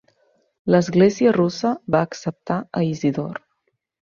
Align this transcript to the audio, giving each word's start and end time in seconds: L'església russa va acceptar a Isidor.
L'església 0.75 1.33
russa 1.37 1.73
va 1.97 2.01
acceptar 2.07 2.59
a 2.81 2.83
Isidor. 2.89 3.39